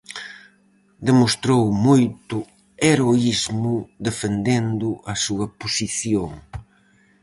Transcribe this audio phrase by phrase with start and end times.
[1.07, 2.37] Demostrou moito
[2.85, 3.73] heroísmo
[4.07, 6.31] defendendo a súa posición.